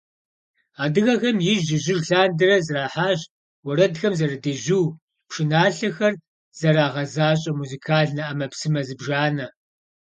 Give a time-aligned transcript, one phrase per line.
[0.83, 3.21] Адыгэхэм ижь-ижьыж лъандэрэ зэрахьащ
[3.65, 4.85] уэрэдхэм зэрыдежьу,
[5.27, 6.13] пшыналъэхэр
[6.59, 9.45] зэрагъэзащӀэ музыкальнэ Ӏэмэпсымэ зыбжанэ.